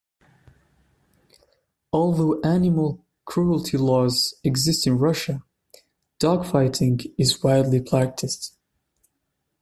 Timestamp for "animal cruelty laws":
2.41-4.33